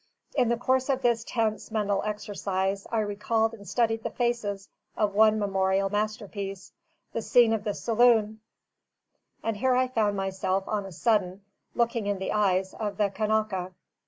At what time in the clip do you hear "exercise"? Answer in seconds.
2.03-2.87